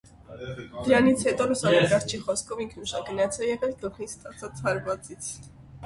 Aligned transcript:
Դրանից 0.87 1.25
հետո, 1.27 1.47
լուսանկարչի 1.51 2.21
խոսքով, 2.25 2.65
ինքն 2.67 2.89
ուշագնաց 2.89 3.41
է 3.45 3.49
եղել 3.53 3.79
գլխին 3.87 4.13
ստացած 4.15 4.69
հարվածից։ 4.69 5.35